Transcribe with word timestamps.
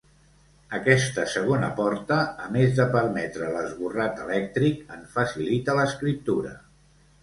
Aquesta 0.77 1.25
segona 1.33 1.69
porta, 1.81 2.17
a 2.47 2.51
més 2.57 2.75
de 2.81 2.89
permetre 2.97 3.53
l'esborrat 3.59 4.27
elèctric, 4.27 4.85
en 4.99 5.09
facilita 5.17 5.83
l'escriptura. 5.83 6.61